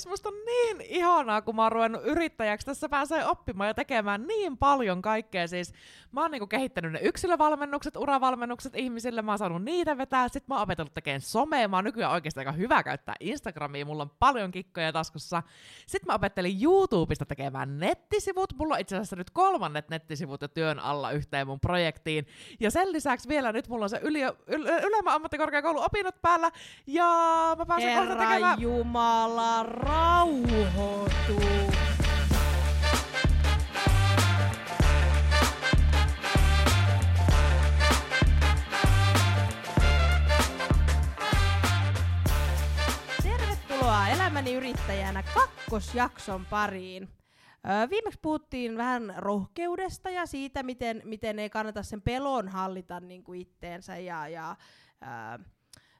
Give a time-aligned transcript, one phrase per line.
[0.00, 2.66] siis musta on niin ihanaa, kun mä oon ruvennut yrittäjäksi.
[2.66, 5.48] Tässä pääsee oppimaan ja tekemään niin paljon kaikkea.
[5.48, 5.72] Siis
[6.12, 10.28] mä oon niinku kehittänyt ne yksilövalmennukset, uravalmennukset ihmisille, mä oon saanut niitä vetää.
[10.28, 11.68] Sitten mä oon opetellut tekemään somea.
[11.68, 13.84] Mä oon nykyään oikeasti aika hyvä käyttää Instagramia.
[13.84, 15.42] Mulla on paljon kikkoja taskussa.
[15.86, 18.56] Sitten mä opettelin YouTubesta tekemään nettisivut.
[18.56, 22.26] Mulla on itse asiassa nyt kolmannet nettisivut jo työn alla yhteen mun projektiin.
[22.60, 26.50] Ja sen lisäksi vielä nyt mulla on se yli, yl, ylemmä ammattikorkeakoulu opinnot päällä.
[26.86, 27.06] Ja
[27.58, 28.60] mä pääsen Herra kohta tekemään...
[28.60, 31.40] Jumala, rauhoitu.
[43.22, 47.08] Tervetuloa Elämäni yrittäjänä kakkosjakson pariin.
[47.68, 53.24] Öö, viimeksi puhuttiin vähän rohkeudesta ja siitä, miten, miten ei kannata sen pelon hallita niin
[53.24, 53.96] kuin itteensä.
[53.96, 54.56] Ja, ja
[55.02, 55.44] öö,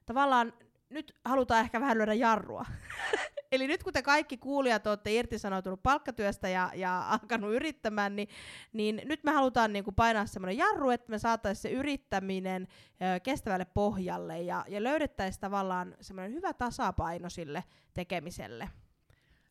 [0.06, 0.52] tavallaan
[0.90, 2.66] nyt halutaan ehkä vähän lyödä jarrua.
[3.52, 8.28] Eli nyt kun te kaikki kuulijat olette irtisanoutunut palkkatyöstä ja, ja alkanut yrittämään, niin,
[8.72, 12.68] niin nyt me halutaan niin kuin painaa semmoinen jarru, että me saataisiin se yrittäminen
[13.16, 18.68] ö, kestävälle pohjalle ja, ja löydettäisiin tavallaan semmoinen hyvä tasapaino sille tekemiselle.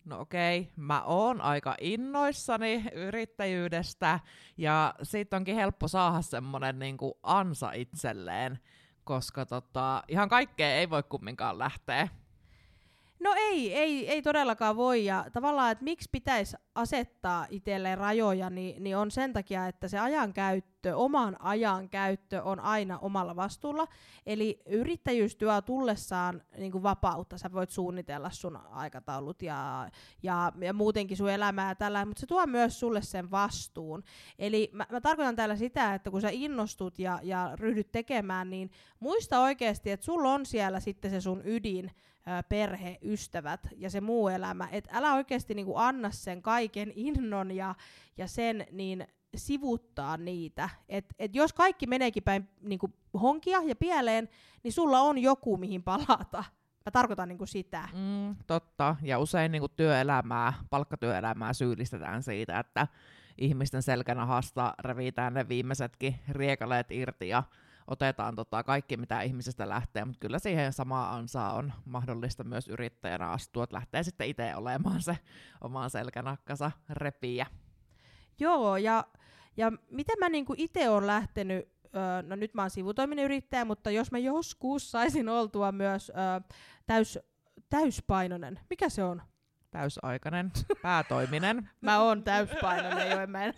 [0.06, 4.20] No okei, mä oon aika innoissani yrittäjyydestä
[4.58, 8.60] ja siitä onkin helppo saada semmonen niinku ansa itselleen,
[9.10, 12.08] koska tota, ihan kaikkea ei voi kumminkaan lähteä.
[13.20, 15.06] No ei, ei, ei todellakaan voi.
[15.06, 20.00] Ja tavallaan, että miksi pitäisi asettaa itselleen rajoja, niin, niin on sen takia, että se
[20.00, 23.88] ajan käyttö, oman ajan käyttö on aina omalla vastuulla.
[24.26, 27.38] Eli yrittäjyys tuo tullessaan niin kuin vapautta.
[27.38, 29.90] Sä voit suunnitella sun aikataulut ja,
[30.24, 34.04] ja, ja muutenkin sun elämää tällä, mutta se tuo myös sulle sen vastuun.
[34.40, 38.72] Eli mä, mä tarkoitan täällä sitä, että kun sä innostut ja, ja ryhdyt tekemään, niin
[39.00, 41.92] muista oikeasti, että sulla on siellä sitten se sun ydin,
[42.50, 44.68] perhe, ystävät ja se muu elämä.
[44.72, 47.76] Et älä oikeasti niinku anna sen kaiken innon ja,
[48.18, 50.70] ja sen niin sivuttaa niitä.
[50.90, 54.30] Et, et jos kaikki meneekin päin niinku honkia ja pieleen,
[54.64, 56.44] niin sulla on joku, mihin palata.
[56.86, 57.90] Mä tarkoitan niinku sitä.
[57.94, 62.88] Mm, totta, ja usein niinku työelämää, palkkatyöelämää syyllistetään siitä, että
[63.38, 67.44] ihmisten selkänahasta revitään ne viimeisetkin riekaleet irti ja
[67.90, 73.30] otetaan tota kaikki, mitä ihmisestä lähtee, mutta kyllä siihen samaan ansaan on mahdollista myös yrittäjänä
[73.30, 75.18] astua, että lähtee sitten itse olemaan se
[75.62, 77.46] oman selkänakkansa repiä.
[78.40, 79.06] Joo, ja,
[79.58, 81.70] ja miten mä niinku itse olen lähtenyt,
[82.28, 86.12] no nyt mä oon sivutoiminen yrittäjä, mutta jos mä joskus saisin oltua myös
[86.86, 87.20] täys,
[87.70, 89.22] täyspainoinen, mikä se on?
[89.72, 91.70] Täysaikainen, päätoiminen.
[91.82, 93.54] mä oon täyspainoinen, jo en mä en,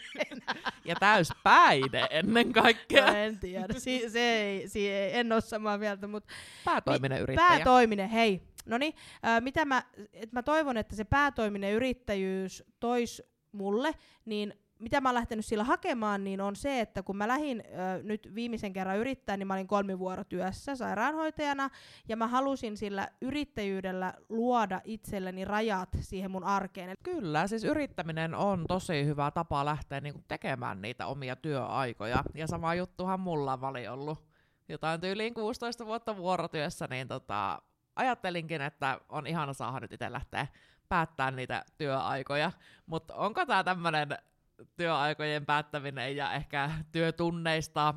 [0.85, 3.05] Ja täyspäide ennen kaikkea.
[3.11, 6.33] No en tiedä, si, se ei, si, ei, en ole samaa mieltä, mutta
[6.65, 7.47] Päätoiminen Mi- yrittäjä.
[7.49, 8.41] Päätoiminen, hei.
[8.65, 8.93] No niin,
[9.25, 9.83] äh, mitä mä,
[10.13, 13.93] et mä toivon, että se päätoiminen yrittäjyys tois mulle,
[14.25, 18.03] niin mitä mä oon lähtenyt sillä hakemaan, niin on se, että kun mä lähdin ö,
[18.03, 21.69] nyt viimeisen kerran yrittää, niin mä olin kolmivuorotyössä sairaanhoitajana,
[22.07, 26.97] ja mä halusin sillä yrittäjyydellä luoda itselleni rajat siihen mun arkeen.
[27.03, 32.23] Kyllä, siis yrittäminen on tosi hyvä tapa lähteä niinku tekemään niitä omia työaikoja.
[32.33, 34.23] Ja sama juttuhan mulla oli ollut
[34.69, 37.61] jotain tyyliin 16 vuotta vuorotyössä, niin tota,
[37.95, 40.47] ajattelinkin, että on ihana saada nyt itse lähteä
[40.89, 42.51] päättää niitä työaikoja.
[42.85, 44.17] Mutta onko tämä tämmöinen
[44.77, 47.93] työaikojen päättäminen ja ehkä työtunneista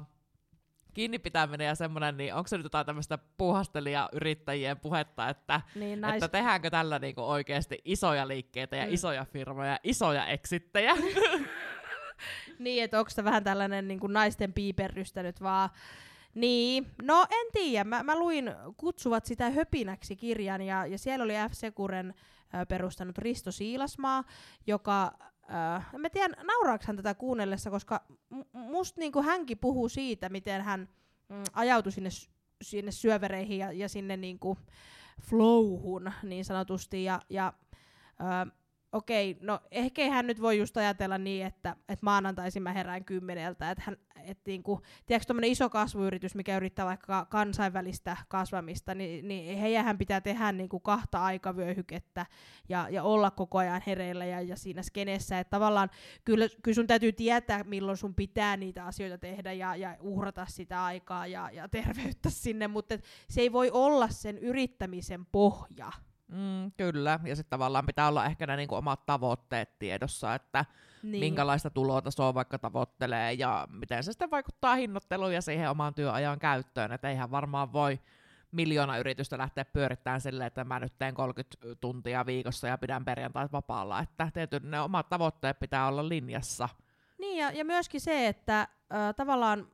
[0.94, 6.14] kiinni pitäminen ja semmoinen, niin onko se nyt jotain tämmöistä puuhastelija-yrittäjien puhetta, että, Niin nais...
[6.14, 8.92] että tehdäänkö tällä niinku oikeasti isoja liikkeitä ja Mm.
[8.94, 10.94] isoja firmoja, isoja eksittejä?
[12.58, 15.70] Niin, että onko se vähän tällainen niin kuin naisten piiperrystä nyt vaan.
[16.34, 17.84] Niin, no en tiedä.
[17.84, 21.52] Mä, mä luin Kutsuvat sitä höpinäksi kirjan ja, ja siellä oli F.
[21.52, 22.14] Sekuren
[22.60, 24.24] ö, perustanut Risto Siilasmaa,
[24.66, 25.12] joka,
[25.50, 28.00] ö, en mä tiedä nauraako hän tätä kuunnellessa, koska
[28.52, 30.88] musta niinku hänkin puhuu siitä, miten hän
[31.28, 32.10] mm, ajautui sinne,
[32.62, 34.58] sinne syövereihin ja, ja sinne niinku
[35.20, 37.04] flowhun niin sanotusti.
[37.04, 37.52] Ja, ja
[38.20, 38.50] ö,
[38.94, 43.70] okei, no ehkä hän nyt voi just ajatella niin, että, että maanantaisin mä herään kymmeneltä,
[43.70, 49.58] että hän, et niinku, tiedätkö tommonen iso kasvuyritys, mikä yrittää vaikka kansainvälistä kasvamista, niin, niin
[49.58, 52.26] heidän pitää tehdä niinku kahta aikavyöhykettä
[52.68, 55.90] ja, ja olla koko ajan hereillä ja, ja siinä skenessä, että tavallaan
[56.24, 60.84] kyllä, kyllä sun täytyy tietää, milloin sun pitää niitä asioita tehdä ja, ja uhrata sitä
[60.84, 62.98] aikaa ja, ja terveyttä sinne, mutta
[63.28, 65.92] se ei voi olla sen yrittämisen pohja.
[66.34, 70.64] Mm, kyllä, ja sitten tavallaan pitää olla ehkä ne niinku omat tavoitteet tiedossa, että
[71.02, 71.20] niin.
[71.20, 76.92] minkälaista tulotasoa vaikka tavoittelee ja miten se sitten vaikuttaa hinnoitteluun ja siihen omaan työajan käyttöön,
[76.92, 78.00] että eihän varmaan voi
[78.52, 83.52] miljoona yritystä lähteä pyörittämään silleen, että mä nyt teen 30 tuntia viikossa ja pidän perjantait
[83.52, 84.00] vapaalla.
[84.00, 86.68] Että tietysti ne omat tavoitteet pitää olla linjassa.
[87.18, 88.68] Niin, ja, ja myöskin se, että äh,
[89.16, 89.66] tavallaan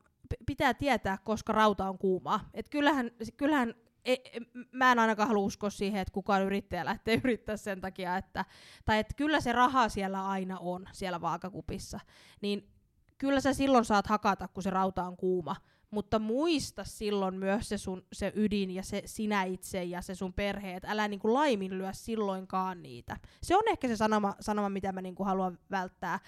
[0.46, 2.40] pitää tietää, koska rauta on kuumaa.
[2.54, 3.74] Et kyllähän, kyllähän
[4.04, 4.40] e, e,
[4.72, 8.44] mä en ainakaan halua uskoa siihen, että kukaan yrittäjä lähtee yrittää sen takia, että,
[8.84, 12.00] tai että kyllä se raha siellä aina on, siellä vaakakupissa.
[12.40, 12.70] Niin
[13.18, 15.56] kyllä sä silloin saat hakata, kun se rauta on kuuma.
[15.90, 20.32] Mutta muista silloin myös se sun se ydin ja se sinä itse ja se sun
[20.32, 23.16] perhe, että älä niinku laiminlyö silloinkaan niitä.
[23.42, 26.18] Se on ehkä se sanoma, sanoma mitä mä niinku haluan välttää.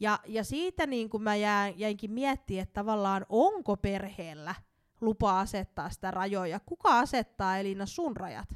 [0.00, 4.54] Ja, ja siitä niin kuin mä jää, jäinkin miettimään, että tavallaan onko perheellä
[5.00, 6.60] lupa asettaa sitä rajoja.
[6.60, 8.48] Kuka asettaa Elina sun rajat?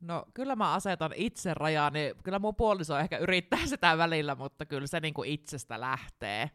[0.00, 4.66] No kyllä mä asetan itse rajaa, niin kyllä mun puoliso ehkä yrittää sitä välillä, mutta
[4.66, 6.50] kyllä se niinku itsestä lähtee.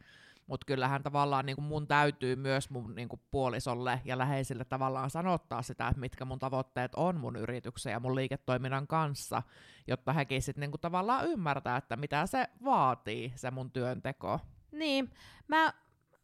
[0.47, 5.09] Mutta kyllähän tavallaan niin kuin mun täytyy myös mun niin kuin puolisolle ja läheisille tavallaan
[5.09, 9.43] sanottaa sitä, että mitkä mun tavoitteet on mun yrityksen ja mun liiketoiminnan kanssa,
[9.87, 14.39] jotta hekin sitten niin kuin tavallaan ymmärtää, että mitä se vaatii, se mun työnteko.
[14.71, 15.11] Niin,
[15.47, 15.73] mä,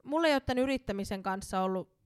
[0.03, 2.00] mulla ei ole tämän yrittämisen kanssa ollut,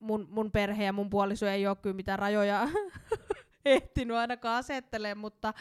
[0.00, 2.68] mun, mun perhe ja mun puoliso ei ole kyllä mitään rajoja
[3.64, 5.54] ehtinyt ainakaan asettelee, mutta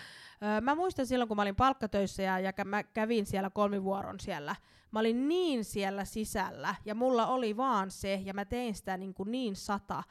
[0.57, 4.55] ö, mä muistan silloin, kun mä olin palkkatöissä ja, ja mä kävin siellä kolmivuoron siellä,
[4.91, 9.13] mä olin niin siellä sisällä ja mulla oli vaan se ja mä tein sitä niin,
[9.13, 10.03] kuin niin sata,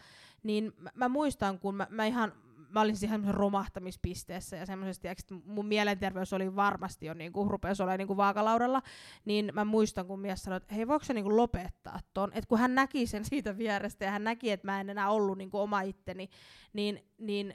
[0.43, 2.33] niin mä, mä muistan, kun mä, mä ihan
[2.69, 7.83] mä olin siihen romahtamispisteessä ja semmoisesti, että mun mielenterveys oli varmasti jo niin kuin, rupesi
[7.83, 8.83] olemaan niin kuin vaakalaudalla,
[9.25, 12.31] niin mä muistan, kun mies sanoi, että hei, voiko se niin kuin lopettaa ton?
[12.35, 15.39] Että kun hän näki sen siitä vierestä ja hän näki, että mä en enää ollut
[15.39, 16.29] niin kuin oma itteni,
[16.73, 17.55] niin, niin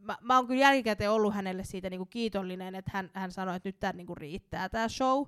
[0.00, 3.68] mä, mä oon kyllä jälkikäteen ollut hänelle siitä niinku kiitollinen, että hän, hän sanoi, että
[3.68, 5.26] nyt tämä niinku riittää tämä show.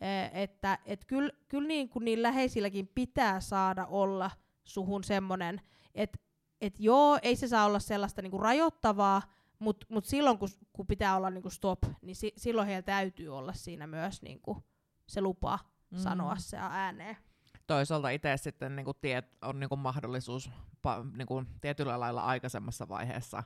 [0.00, 4.30] Eh, että et kyllä kyl niinku niin läheisilläkin pitää saada olla
[4.64, 5.60] suhun semmoinen,
[5.94, 6.18] että
[6.62, 9.22] et joo, ei se saa olla sellaista niinku rajoittavaa,
[9.58, 13.52] mutta mut silloin kun, kun pitää olla niinku stop, niin si, silloin heillä täytyy olla
[13.52, 14.64] siinä myös niinku
[15.06, 15.58] se lupa
[15.90, 15.98] mm.
[15.98, 17.16] sanoa se ääneen
[17.66, 20.50] toisaalta itse sitten niin kuin tiet, on niin kuin mahdollisuus
[20.82, 23.42] pa, niin kuin tietyllä lailla aikaisemmassa vaiheessa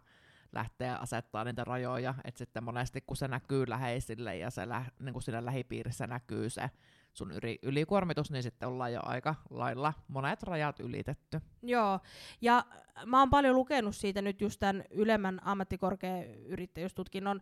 [0.52, 5.12] lähteä asettaa niitä rajoja, että sitten monesti kun se näkyy läheisille ja se lä, niin
[5.12, 6.70] kuin siinä lähipiirissä näkyy se
[7.16, 11.40] sun yli, ylikuormitus, niin sitten ollaan jo aika lailla monet rajat ylitetty.
[11.62, 12.00] Joo,
[12.40, 12.64] ja
[13.06, 17.40] mä oon paljon lukenut siitä nyt just tämän ylemmän ammattikorkeayrittäjyystutkinnon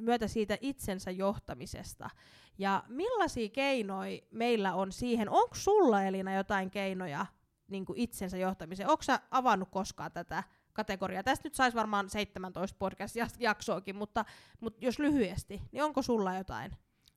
[0.00, 2.10] myötä siitä itsensä johtamisesta.
[2.58, 5.30] Ja millaisia keinoja meillä on siihen?
[5.30, 7.26] Onko sulla Elina jotain keinoja
[7.68, 8.88] niin kuin itsensä johtamiseen?
[8.88, 10.42] Onko sä avannut koskaan tätä
[10.72, 11.22] kategoriaa?
[11.22, 14.24] Tästä nyt saisi varmaan 17 podcast-jaksoakin, mutta,
[14.60, 16.76] mutta jos lyhyesti, niin onko sulla jotain?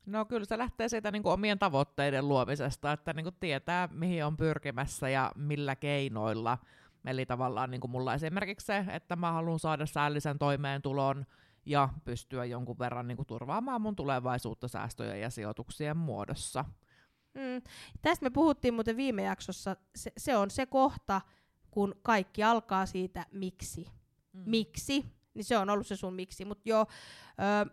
[0.09, 4.25] No kyllä se lähtee siitä niin kuin omien tavoitteiden luomisesta, että niin kuin tietää mihin
[4.25, 6.57] on pyrkimässä ja millä keinoilla.
[7.05, 11.25] Eli tavallaan niin kuin mulla esimerkiksi se, että mä haluan saada säällisen toimeentulon
[11.65, 16.65] ja pystyä jonkun verran niin kuin turvaamaan mun tulevaisuutta säästöjen ja sijoituksien muodossa.
[17.33, 17.61] Mm.
[18.01, 19.75] Tästä me puhuttiin muuten viime jaksossa.
[19.95, 21.21] Se, se on se kohta,
[21.71, 23.87] kun kaikki alkaa siitä miksi.
[24.33, 24.43] Mm.
[24.45, 26.45] Miksi, niin se on ollut se sun miksi.
[26.45, 26.85] Mutta joo,
[27.65, 27.71] ö,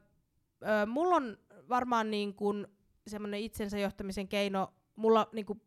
[0.83, 2.67] ö, mulla on varmaan niin kuin
[3.07, 5.63] semmoinen itsensä johtamisen keino, mulla niin kuin,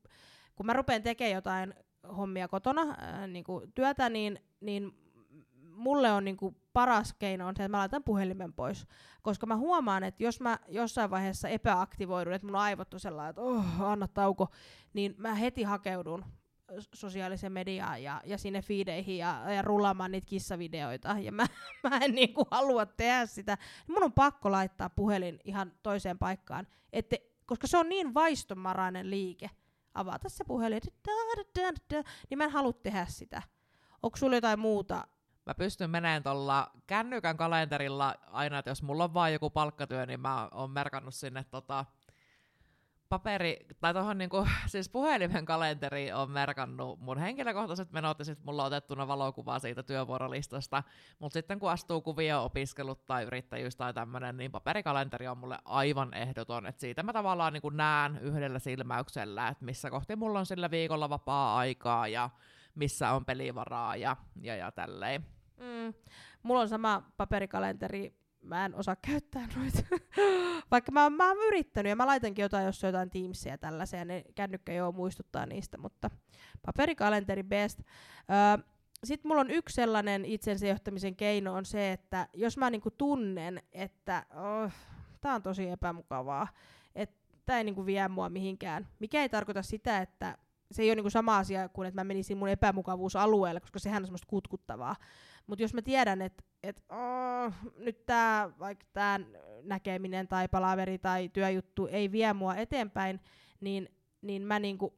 [0.55, 1.73] kun mä rupean tekemään jotain
[2.17, 4.91] hommia kotona, ää, niin kuin työtä, niin, niin
[5.61, 8.87] mulle on niin kuin paras keino on se, että mä laitan puhelimen pois.
[9.21, 13.41] Koska mä huomaan, että jos mä jossain vaiheessa epäaktivoidun, että mun aivot on sellainen, että
[13.41, 14.47] oh, anna tauko,
[14.93, 16.25] niin mä heti hakeudun
[16.93, 21.15] sosiaaliseen mediaan ja, ja sinne feedeihin ja, ja rullaamaan niitä kissavideoita.
[21.19, 21.45] Ja mä,
[21.89, 23.57] mä en niinku halua tehdä sitä.
[23.87, 29.49] Mun on pakko laittaa puhelin ihan toiseen paikkaan, ette, koska se on niin vaistomarainen liike.
[29.93, 30.81] Avata se puhelin,
[32.29, 33.41] niin mä en halua tehdä sitä.
[34.03, 35.07] Onko sulla jotain muuta
[35.49, 40.19] mä pystyn menemään tuolla kännykän kalenterilla aina, että jos mulla on vaan joku palkkatyö, niin
[40.19, 41.85] mä oon merkannut sinne tota,
[43.09, 48.63] paperi, tai tuohon niinku, siis puhelimen kalenteriin on merkannut mun henkilökohtaiset menot, ja sitten mulla
[48.63, 50.83] on otettuna valokuvaa siitä työvuorolistasta,
[51.19, 56.13] mutta sitten kun astuu kuvia opiskelut tai yrittäjyys tai tämmöinen, niin paperikalenteri on mulle aivan
[56.13, 60.71] ehdoton, että siitä mä tavallaan niinku näen yhdellä silmäyksellä, että missä kohti mulla on sillä
[60.71, 62.29] viikolla vapaa-aikaa, ja
[62.75, 65.25] missä on pelivaraa, ja, ja, ja tälleen.
[65.57, 65.93] Mm.
[66.43, 69.83] Mulla on sama paperikalenteri mä en osaa käyttää noita.
[70.71, 74.23] Vaikka mä, mä oon yrittänyt ja mä laitankin jotain, jos on jotain Teamsia tällaisia, niin
[74.35, 76.09] kännykkä joo muistuttaa niistä, mutta
[76.65, 77.79] paperikalenteri best.
[77.79, 78.65] Öö,
[79.03, 83.61] sitten mulla on yksi sellainen itsensä johtamisen keino on se, että jos mä niinku tunnen,
[83.71, 84.71] että oh,
[85.21, 86.47] tää on tosi epämukavaa,
[86.95, 87.15] että
[87.45, 90.37] tää ei niinku vie mua mihinkään, mikä ei tarkoita sitä, että
[90.71, 94.07] se ei ole niinku sama asia kuin, että mä menisin mun epämukavuusalueelle, koska sehän on
[94.07, 94.95] semmoista kutkuttavaa.
[95.49, 99.19] Mutta jos mä tiedän, että et, oh, nyt tämä vaikka tää
[99.63, 103.19] näkeminen tai palaveri tai työjuttu ei vie mua eteenpäin,
[103.61, 103.89] niin,
[104.21, 104.93] niin mä niinku,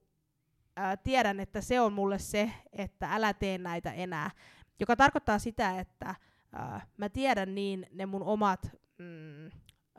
[0.75, 4.31] ää, tiedän, että se on mulle se, että älä tee näitä enää.
[4.79, 6.15] Joka tarkoittaa sitä, että
[6.53, 9.51] ää, mä tiedän niin ne mun omat mm,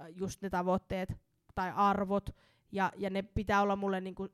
[0.09, 1.13] just ne tavoitteet
[1.55, 2.31] tai arvot,
[2.73, 4.29] ja, ja ne pitää olla mulle niinku,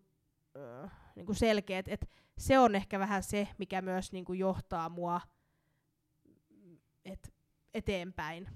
[0.57, 1.89] äh, niinku selkeät.
[1.89, 5.21] Et se on ehkä vähän se, mikä myös niinku johtaa mua
[7.12, 7.33] et,
[7.75, 8.49] eteenpäin.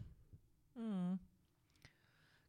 [0.74, 1.18] Mm.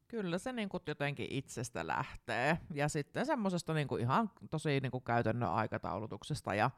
[0.08, 2.58] Kyllä se niinku jotenkin itsestä lähtee.
[2.74, 6.72] Ja sitten semmoisesta niinku ihan tosi niinku käytännön aikataulutuksesta ja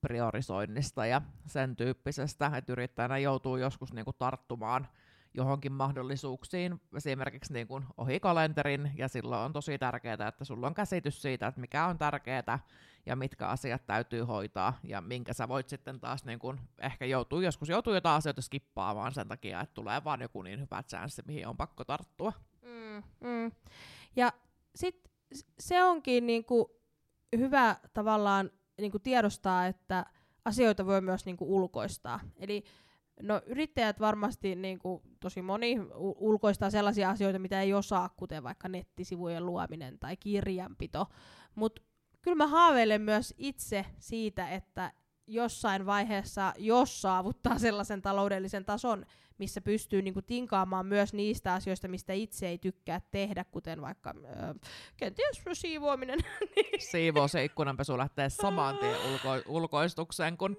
[0.00, 4.88] priorisoinnista ja sen tyyppisestä, että yrittäjänä joutuu joskus niinku tarttumaan
[5.34, 10.74] johonkin mahdollisuuksiin, esimerkiksi niin kuin ohi kalenterin, ja silloin on tosi tärkeää, että sulla on
[10.74, 12.58] käsitys siitä, että mikä on tärkeää
[13.08, 17.40] ja mitkä asiat täytyy hoitaa, ja minkä sä voit sitten taas niin kuin, ehkä joutuu,
[17.40, 21.46] joskus joutuu jotain asioita skippaamaan sen takia, että tulee vaan joku niin hyvä chanssi, mihin
[21.48, 22.32] on pakko tarttua.
[22.62, 23.52] Mm, mm.
[24.16, 24.32] Ja
[24.74, 25.12] sitten
[25.60, 26.80] se onkin niinku
[27.36, 28.50] hyvä tavallaan
[28.80, 30.06] niinku tiedostaa, että
[30.44, 32.20] asioita voi myös niinku ulkoistaa.
[32.36, 32.64] Eli
[33.22, 38.68] No yrittäjät varmasti niin kuin, tosi moni ulkoistaa sellaisia asioita, mitä ei osaa, kuten vaikka
[38.68, 41.06] nettisivujen luominen tai kirjanpito.
[41.54, 41.82] Mutta
[42.28, 44.92] kyllä mä haaveilen myös itse siitä, että
[45.26, 49.06] jossain vaiheessa, jos saavuttaa sellaisen taloudellisen tason,
[49.38, 54.54] missä pystyy niinku tinkaamaan myös niistä asioista, mistä itse ei tykkää tehdä, kuten vaikka ö,
[54.96, 56.18] kenties siivoaminen.
[56.56, 56.90] Niin.
[56.90, 60.56] Siivous ja ikkunanpesu lähtee saman tien ulko- ulkoistukseen, kun,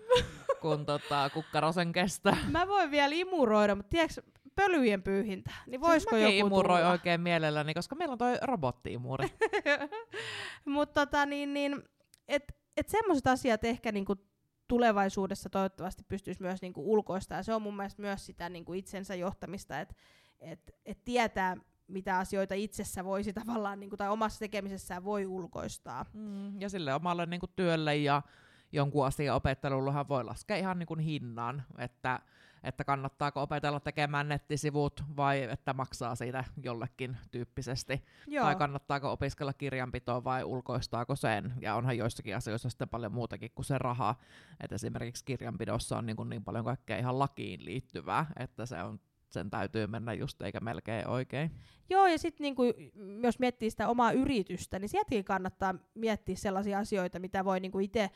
[0.61, 2.38] kun tota, kukkarosen kestää.
[2.51, 4.21] Mä voin vielä imuroida, mutta tiedätkö,
[4.59, 6.91] pölyjen pyyhintä, niin voisiko siis joku imuroi tulla?
[6.91, 9.27] oikein mielelläni, koska meillä on toi robottiimuri.
[10.65, 11.83] mutta tota, niin, niin,
[12.27, 12.43] et,
[12.77, 14.15] et semmoiset asiat ehkä niinku
[14.67, 17.35] tulevaisuudessa toivottavasti pystyisi myös niinku ulkoista.
[17.35, 19.95] Ja se on mun mielestä myös sitä niinku itsensä johtamista, että
[20.39, 26.05] et, et tietää, mitä asioita itsessä voisi tavallaan, niinku, tai omassa tekemisessään voi ulkoistaa.
[26.13, 28.21] Mm, ja sille omalle niinku, työlle ja
[28.71, 32.19] jonkun asian opettelullehan voi laskea ihan niinku, hinnan, että
[32.63, 38.05] että kannattaako opetella tekemään nettisivut vai että maksaa siitä jollekin tyyppisesti.
[38.27, 38.45] Joo.
[38.45, 41.53] Tai kannattaako opiskella kirjanpitoa vai ulkoistaako sen.
[41.61, 44.15] Ja onhan joissakin asioissa sitten paljon muutakin kuin se raha.
[44.63, 48.99] Että esimerkiksi kirjanpidossa on niin, kuin niin paljon kaikkea ihan lakiin liittyvää, että se on
[49.31, 51.51] sen täytyy mennä just eikä melkein oikein.
[51.89, 52.63] Joo, ja sitten niinku,
[53.23, 58.09] jos miettii sitä omaa yritystä, niin sieltäkin kannattaa miettiä sellaisia asioita, mitä voi niinku itse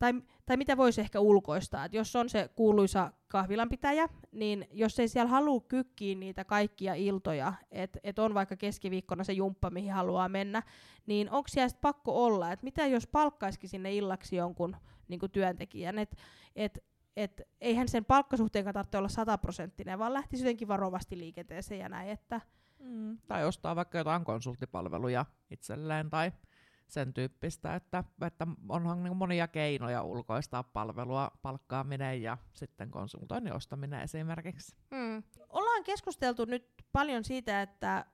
[0.00, 0.12] tai,
[0.46, 1.84] tai mitä voisi ehkä ulkoistaa.
[1.84, 7.52] Et jos on se kuuluisa kahvilanpitäjä, niin jos ei siellä halua kykkiä niitä kaikkia iltoja,
[7.70, 10.62] että et on vaikka keskiviikkona se jumppa, mihin haluaa mennä,
[11.06, 12.52] niin onko siellä pakko olla?
[12.52, 14.76] Et mitä jos palkkaisikin sinne illaksi jonkun
[15.08, 15.98] niin työntekijän?
[15.98, 16.16] Et,
[16.56, 16.84] et,
[17.16, 22.08] et eihän sen palkkasuhteen tarvitse olla sataprosenttinen, vaan lähtisi jotenkin varovasti liikenteeseen ja näin.
[22.08, 22.40] Että
[22.78, 26.32] mm, tai ostaa vaikka jotain konsulttipalveluja itselleen tai
[26.90, 34.00] sen tyyppistä, että, että onhan niin monia keinoja ulkoistaa palvelua, palkkaaminen ja sitten konsultoinnin ostaminen
[34.00, 34.76] esimerkiksi.
[34.94, 35.22] Hmm.
[35.48, 38.04] Ollaan keskusteltu nyt paljon siitä, että äh,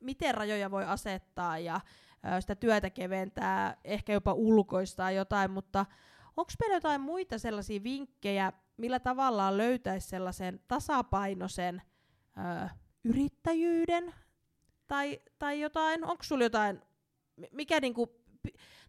[0.00, 5.86] miten rajoja voi asettaa ja äh, sitä työtä keventää, ehkä jopa ulkoistaa jotain, mutta
[6.36, 11.82] onko meillä jotain muita sellaisia vinkkejä, millä tavallaan löytäisi sellaisen tasapainoisen
[12.38, 12.74] äh,
[13.04, 14.14] yrittäjyyden
[14.86, 16.04] tai, tai jotain?
[16.04, 16.82] Onko sulla jotain
[17.52, 18.08] mikä niinku,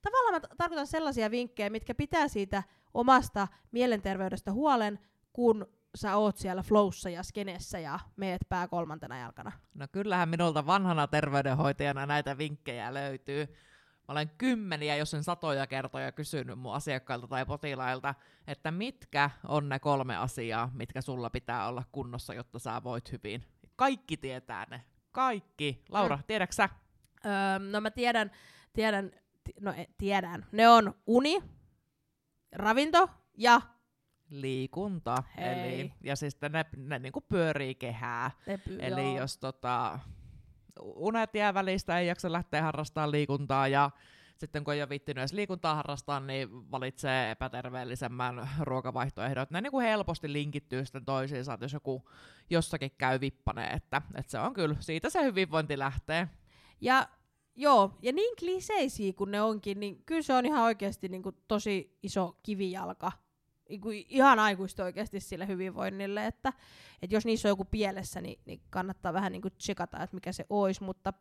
[0.01, 4.99] tavallaan mä tarkoitan sellaisia vinkkejä, mitkä pitää siitä omasta mielenterveydestä huolen,
[5.33, 9.51] kun sä oot siellä flowssa ja skenessä ja meet pää kolmantena jalkana?
[9.73, 13.45] No kyllähän minulta vanhana terveydenhoitajana näitä vinkkejä löytyy.
[14.07, 18.15] Mä olen kymmeniä, jos en satoja kertoja kysynyt mun asiakkailta tai potilailta,
[18.47, 23.45] että mitkä on ne kolme asiaa, mitkä sulla pitää olla kunnossa, jotta sä voit hyvin.
[23.75, 24.81] Kaikki tietää ne.
[25.11, 25.83] Kaikki.
[25.89, 26.23] Laura, mm.
[26.27, 26.69] tiedätkö sä?
[27.25, 28.31] Öö, no mä tiedän,
[28.73, 29.11] tiedän,
[29.61, 30.45] no e, tiedän.
[30.51, 31.43] Ne on uni,
[32.51, 33.61] ravinto ja
[34.29, 35.23] liikunta.
[35.37, 38.31] Eli, ja siis ne, ne niinku pyörii kehää.
[38.49, 39.17] Py- Eli joo.
[39.17, 39.99] jos tota,
[40.79, 43.91] unet jää välistä, ei jaksa lähteä harrastamaan liikuntaa ja
[44.37, 49.47] sitten kun ei ole viittinyt edes liikuntaa harrastaa, niin valitsee epäterveellisemmän ruokavaihtoehdon.
[49.49, 52.09] Ne niin kuin helposti linkittyy sitten toisiinsa, että jos joku
[52.49, 56.27] jossakin käy vippaneen, että, että se on kyllä, siitä se hyvinvointi lähtee.
[56.81, 57.07] Ja
[57.55, 61.35] joo, ja niin kliseisiä kuin ne onkin, niin kyllä se on ihan oikeasti niin kuin
[61.47, 63.11] tosi iso kivijalka
[63.69, 66.53] niin kuin ihan aikuista oikeasti sille hyvinvoinnille, että,
[67.01, 70.31] että jos niissä on joku pielessä, niin, niin kannattaa vähän niin kuin tsekata, että mikä
[70.31, 71.13] se olisi, mutta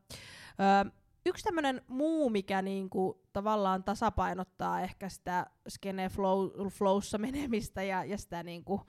[0.60, 0.92] öö,
[1.26, 8.18] yksi tämmöinen muu, mikä niinku tavallaan tasapainottaa ehkä sitä skene flow, flowssa menemistä ja, ja
[8.18, 8.80] sitä niinku,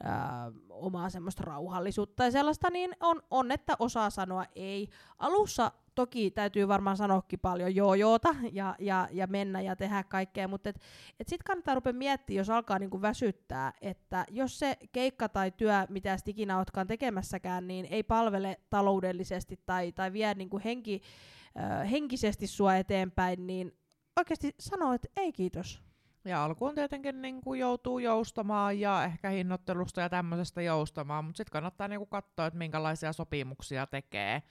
[0.00, 0.06] ö,
[0.70, 4.88] omaa semmoista rauhallisuutta ja sellaista, niin on, on, että osaa sanoa ei.
[5.18, 10.68] Alussa toki täytyy varmaan sanoakin paljon joo-joota ja, ja, ja mennä ja tehdä kaikkea, mutta
[10.68, 10.76] et,
[11.20, 15.72] et sitten kannattaa rupea miettimään, jos alkaa niinku väsyttää, että jos se keikka tai työ,
[15.88, 21.02] mitä sitten ikinä ootkaan tekemässäkään, niin ei palvele taloudellisesti tai, tai vie niinku henki,
[21.56, 23.72] ö, henkisesti sua eteenpäin, niin
[24.16, 25.82] oikeasti sano, että ei kiitos.
[26.24, 31.52] Ja alkuun tietenkin niin kuin joutuu joustamaan ja ehkä hinnoittelusta ja tämmöisestä joustamaan, mutta sitten
[31.52, 34.42] kannattaa niin kuin katsoa, että minkälaisia sopimuksia tekee.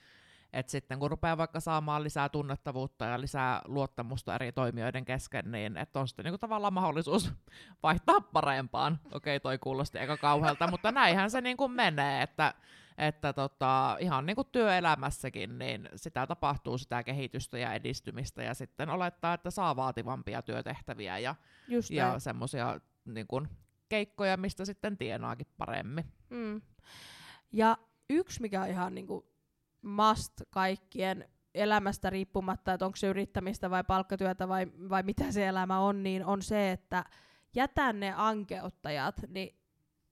[0.54, 5.76] Et sitten kun rupeaa vaikka saamaan lisää tunnettavuutta ja lisää luottamusta eri toimijoiden kesken, niin
[5.76, 7.32] että on sitten niinku tavallaan mahdollisuus
[7.82, 8.98] vaihtaa parempaan.
[9.12, 12.54] Okei, toi kuulosti aika kauhealta, mutta näinhän se niinku menee, että,
[12.98, 18.90] että tota, ihan niin kuin työelämässäkin, niin sitä tapahtuu sitä kehitystä ja edistymistä ja sitten
[18.90, 21.34] olettaa, että saa vaativampia työtehtäviä ja,
[21.68, 23.48] Just ja semmoisia niin kuin
[23.88, 26.04] keikkoja, mistä sitten tienaakin paremmin.
[26.30, 26.62] Mm.
[27.52, 27.78] Ja
[28.10, 29.33] yksi, mikä on ihan niinku
[29.84, 35.78] must kaikkien elämästä riippumatta, että onko se yrittämistä vai palkkatyötä vai, vai mitä se elämä
[35.80, 37.04] on, niin on se, että
[37.54, 39.56] jätä ne ankeuttajat, niin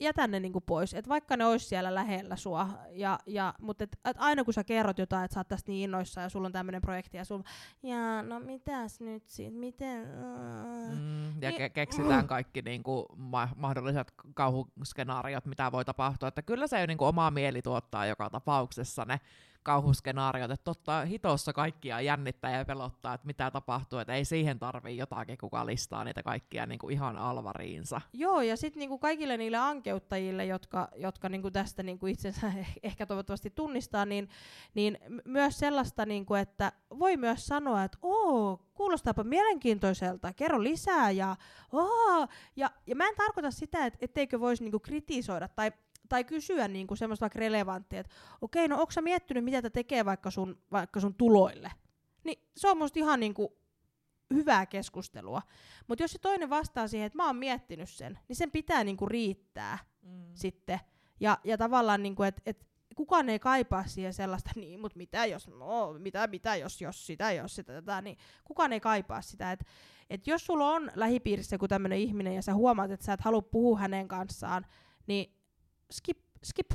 [0.00, 0.94] jätä ne niinku pois.
[0.94, 4.64] Et vaikka ne olisi siellä lähellä sua, ja, ja, mutta et, et aina kun sä
[4.64, 7.44] kerrot jotain, että sä oot tästä niin innoissa ja sulla on tämmöinen projekti ja sulla,
[7.82, 10.02] ja no mitäs nyt siitä, miten...
[10.02, 16.28] Uh, Mm, ja Niin- ke- keksitään kaikki niinku ma- mahdolliset kauhuskenaariot, mitä voi tapahtua.
[16.28, 19.20] Että kyllä se niinku omaa mieli tuottaa joka tapauksessa ne
[19.62, 24.96] kauhuskenaariot, että totta hitossa kaikkia jännittää ja pelottaa, että mitä tapahtuu, että ei siihen tarvii
[24.96, 28.00] jotakin, kuka listaa niitä kaikkia niinku ihan alvariinsa.
[28.12, 33.06] Joo, ja sitten niinku kaikille niille ankeuttajille, jotka, jotka niinku tästä niinku itsensä eh- ehkä
[33.06, 34.28] toivottavasti tunnistaa, niin,
[34.74, 41.36] niin myös sellaista, niinku, että voi myös sanoa, että oo, kuulostaapa mielenkiintoiselta, kerro lisää, ja,
[41.72, 42.26] oo,
[42.56, 45.72] ja, ja mä en tarkoita sitä, että etteikö voisi niinku kritisoida tai
[46.08, 50.04] tai kysyä niinku semmoista vaikka relevanttia, että okei, no onko sä miettinyt, mitä tämä tekee
[50.04, 51.72] vaikka sun, vaikka sun tuloille?
[52.24, 53.56] Niin se on musta ihan niinku
[54.34, 55.42] hyvää keskustelua.
[55.88, 59.06] Mutta jos se toinen vastaa siihen, että mä oon miettinyt sen, niin sen pitää niinku
[59.06, 60.30] riittää Mm.
[60.34, 60.80] sitten.
[61.20, 65.48] Ja, ja tavallaan, niinku, että et kukaan ei kaipaa siihen sellaista, niin, mutta mitä jos,
[65.48, 69.52] no, mitä, mitä jos, jos sitä, jos sitä, tätä, niin kukaan ei kaipaa sitä.
[69.52, 69.64] Että
[70.10, 73.42] et jos sulla on lähipiirissä joku tämmöinen ihminen ja sä huomaat, että sä et halua
[73.42, 74.66] puhua hänen kanssaan,
[75.06, 75.34] niin
[75.92, 76.70] skip, skip.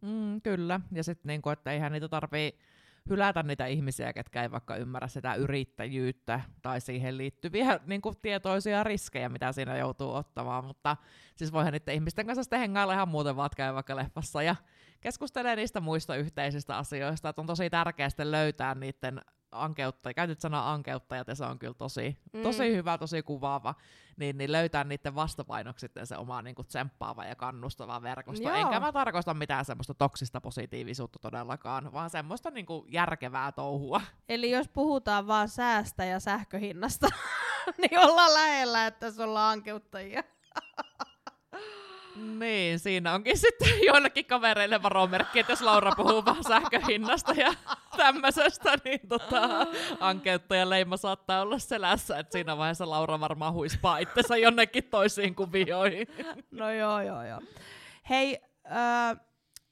[0.00, 2.58] Mm, kyllä, ja sitten niinku, että eihän niitä tarvii
[3.08, 9.28] hylätä niitä ihmisiä, ketkä ei vaikka ymmärrä sitä yrittäjyyttä tai siihen liittyviä niinku, tietoisia riskejä,
[9.28, 10.96] mitä siinä joutuu ottamaan, mutta
[11.36, 14.56] siis voihan niiden ihmisten kanssa sitten hengailla ihan muuten vaan, käy vaikka leffassa ja
[15.00, 19.20] keskustelee niistä muista yhteisistä asioista, että on tosi tärkeää sitten löytää niiden
[19.52, 22.42] ankeuttajia, käytit sanaa ankeuttajat ja se on kyllä tosi, Mm.
[22.42, 23.74] tosi hyvä, tosi kuvaava,
[24.16, 28.48] niin, niin löytää niiden vastapainoksi sitten se oma niin kuin tsemppaava ja kannustava verkosto.
[28.48, 28.56] Joo.
[28.58, 34.00] Enkä mä tarkoita mitään semmoista toksista positiivisuutta todellakaan, vaan semmoista niin kuin järkevää touhua.
[34.28, 37.06] Eli jos puhutaan vaan säästä ja sähköhinnasta,
[37.78, 40.22] niin ollaan lähellä, että sulla on ankeuttajia.
[42.16, 47.54] Niin, siinä onkin sitten joillekin kavereille varomerkki, että jos Laura puhuu vaan sähköhinnasta ja
[47.96, 49.66] tämmöisestä, niin tota,
[50.00, 56.06] ankeuttajan leima saattaa olla selässä, että siinä vaiheessa Laura varmaan huispaa itsensä jonnekin toisiin kuvioihin.
[56.50, 57.40] No joo, joo, joo.
[58.10, 59.20] Hei, äh,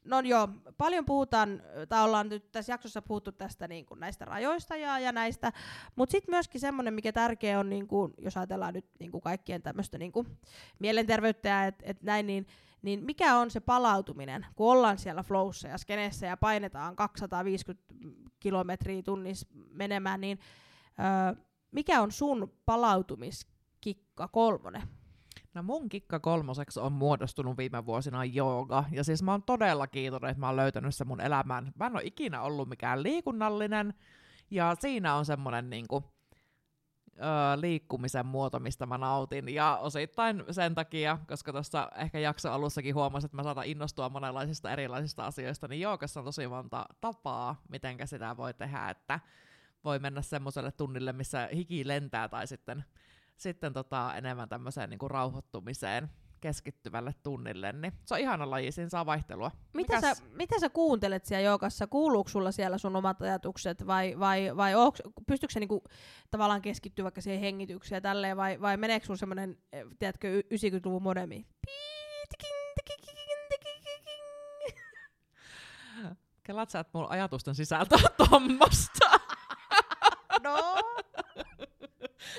[0.08, 4.76] no joo, paljon puhutaan, tai ollaan nyt tässä jaksossa puhuttu tästä niin kuin näistä rajoista
[4.76, 5.52] ja, ja näistä,
[5.96, 9.62] mutta sitten myöskin semmoinen, mikä tärkeä on, niin kuin, jos ajatellaan nyt niin kuin kaikkien
[9.62, 10.38] tämmöistä niin kuin
[10.78, 12.46] mielenterveyttä ja et, et näin, niin,
[12.82, 17.94] niin mikä on se palautuminen, kun ollaan siellä flowssa ja skeneessä ja painetaan 250
[18.40, 20.38] kilometriä tunnissa menemään, niin
[21.32, 21.36] ö,
[21.70, 24.97] mikä on sun palautumiskikka kolmonen?
[25.58, 28.84] No mun kikka kolmoseksi on muodostunut viime vuosina jooga.
[28.90, 31.72] Ja siis mä oon todella kiitollinen, että mä oon löytänyt sen mun elämään.
[31.78, 33.94] Mä en ole ikinä ollut mikään liikunnallinen.
[34.50, 36.04] Ja siinä on semmonen niinku,
[37.16, 39.54] öö, liikkumisen muoto, mistä mä nautin.
[39.54, 44.72] Ja osittain sen takia, koska tuossa ehkä jakso alussakin huomasin, että mä saatan innostua monenlaisista
[44.72, 49.20] erilaisista asioista, niin joogassa on tosi monta tapaa, miten sitä voi tehdä, että
[49.84, 52.84] voi mennä semmoiselle tunnille, missä hiki lentää tai sitten
[53.40, 56.08] sitten tota, enemmän tämmöiseen niinku rauhoittumiseen
[56.40, 59.50] keskittyvälle tunnille, niin se on ihana laji, siinä saa vaihtelua.
[59.74, 61.86] Mitä Mikäs- sä, mitä sä kuuntelet siellä joogassa?
[61.86, 65.84] Kuuluuko sulla siellä sun omat ajatukset vai, vai, vai onks, pystytkö sä niinku
[66.30, 70.42] tavallaan keskittyä vaikka siihen hengitykseen ja tälleen vai, vai meneekö sulla semmoinen, eh, tiedätkö, y-
[70.54, 71.46] 90-luvun modemi?
[76.42, 79.07] Kelaat sä, että mun ajatusten sisältö on tommosta.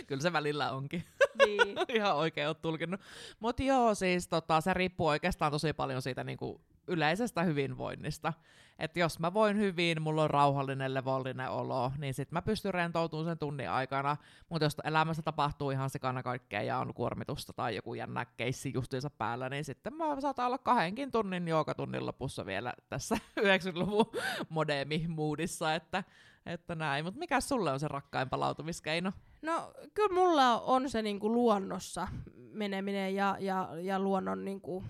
[0.09, 1.03] Kyllä se välillä onkin.
[1.45, 1.77] Niin.
[1.95, 3.01] Ihan oikein oot tulkinnut.
[3.39, 8.33] Mutta joo, siis tota, se riippuu oikeastaan tosi paljon siitä niinku yleisestä hyvinvoinnista.
[8.79, 13.25] Että jos mä voin hyvin, mulla on rauhallinen, levollinen olo, niin sit mä pystyn rentoutumaan
[13.25, 14.17] sen tunnin aikana.
[14.49, 19.09] Mutta jos elämässä tapahtuu ihan sekana kaikkea ja on kuormitusta tai joku jännä keissi justiinsa
[19.09, 24.11] päällä, niin sitten mä saatan olla kahdenkin tunnin joogatunnin lopussa vielä tässä 90-luvun
[24.49, 26.03] modemi-moodissa, että,
[26.45, 27.05] että näin.
[27.05, 29.11] Mutta mikä sulle on se rakkain palautumiskeino?
[29.41, 32.07] No kyllä mulla on se niinku luonnossa
[32.51, 34.83] meneminen ja, ja, ja luonnon niinku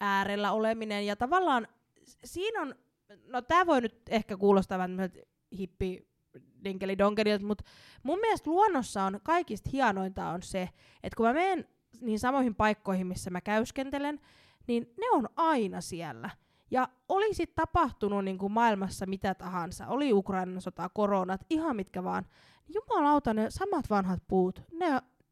[0.00, 1.06] äärellä oleminen.
[1.06, 1.68] Ja tavallaan
[2.24, 2.74] siinä on,
[3.26, 5.10] no tää voi nyt ehkä kuulostaa vähän
[5.58, 6.08] hippi
[6.64, 7.64] dinkeli donkeli, mutta
[8.02, 10.68] mun mielestä luonnossa on kaikista hienointa on se,
[11.02, 11.68] että kun mä menen
[12.00, 14.20] niin samoihin paikkoihin, missä mä käyskentelen,
[14.66, 16.30] niin ne on aina siellä.
[16.70, 22.26] Ja olisi tapahtunut niin kuin maailmassa mitä tahansa, oli Ukrainan sota, koronat, ihan mitkä vaan,
[22.68, 24.86] jumalauta ne samat vanhat puut, ne,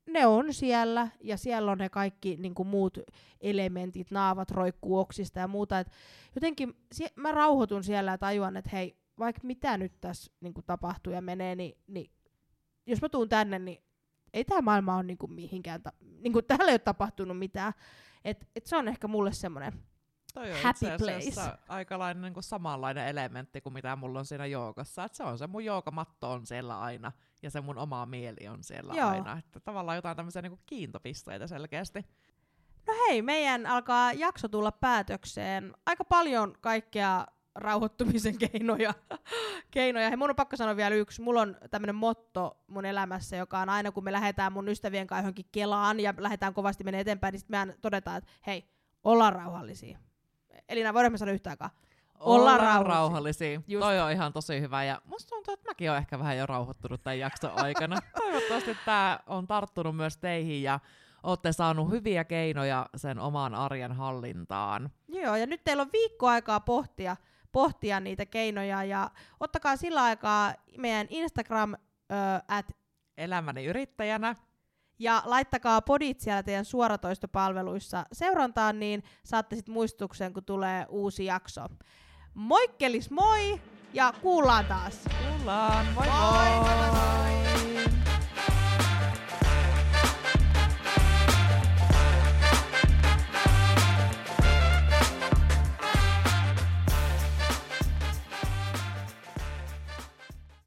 [0.07, 2.99] ne on siellä ja siellä on ne kaikki niin kuin muut
[3.41, 5.79] elementit, naavat roikkuu oksista ja muuta.
[5.79, 5.89] Et
[6.35, 10.67] jotenkin sie- mä rauhoitun siellä ja tajuan, että hei, vaikka mitä nyt tässä niin kuin
[10.67, 12.11] tapahtuu ja menee, niin, niin
[12.87, 13.79] jos mä tuun tänne, niin
[14.35, 17.73] ei tämä maailma ole niin kuin mihinkään, ta- niin kuin täällä ei ole tapahtunut mitään.
[18.25, 19.73] Et, et se on ehkä mulle semmoinen
[20.37, 21.59] Toi on Happy place.
[21.69, 25.05] aikalainen niin kuin samanlainen elementti kuin mitä mulla on siinä joogassa.
[25.05, 28.65] Et se on se mun joogamatto on siellä aina ja se mun oma mieli on
[28.65, 29.09] siellä Joo.
[29.09, 29.39] aina.
[29.39, 32.07] Että tavallaan jotain tämmöisiä niin kuin kiintopisteitä selkeästi.
[32.87, 35.75] No hei, meidän alkaa jakso tulla päätökseen.
[35.87, 38.95] Aika paljon kaikkea rauhoittumisen keinoja.
[39.71, 40.09] keinoja.
[40.09, 41.23] Hei, mun on pakko sanoa vielä yksi.
[41.23, 45.23] Mulla on tämmönen motto mun elämässä, joka on aina kun me lähdetään mun ystävien kanssa
[45.23, 48.69] johonkin Kelaan ja lähdetään kovasti menee eteenpäin, niin sitten me todetaan, että hei,
[49.05, 49.99] ollaan rauhallisia.
[50.69, 51.71] Eli nämä voidaan me sanoa yhtä aikaa.
[52.21, 52.95] Ollaan rauhallisia.
[52.95, 53.61] rauhallisia.
[53.69, 53.85] Just.
[53.87, 57.03] Toi on ihan tosi hyvä ja musta tuntuu, että mäkin olen ehkä vähän jo rauhoittunut
[57.03, 57.97] tämän jakson aikana.
[58.17, 60.81] Toivottavasti tämä on tarttunut myös teihin ja
[61.23, 64.91] olette saanut hyviä keinoja sen oman arjen hallintaan.
[65.09, 67.17] Joo, ja nyt teillä on viikko aikaa pohtia,
[67.53, 71.77] pohtia niitä keinoja ja ottakaa sillä aikaa meidän Instagram ö,
[72.49, 72.67] at
[73.19, 74.35] Elämäni yrittäjänä
[74.99, 81.61] Ja laittakaa podit siellä teidän suoratoistopalveluissa seurantaan, niin saatte sitten muistutuksen, kun tulee uusi jakso.
[82.35, 83.61] Moikkelis moi
[83.93, 85.01] ja kuullaan taas!
[85.29, 86.91] Kuullaan, moi moi, moi, moi!
[86.91, 87.56] moi.